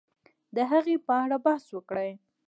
د 0.55 0.57
هغې 0.71 0.95
په 1.05 1.13
اړه 1.23 1.37
بحث 1.45 1.65
وکړي 1.71 2.11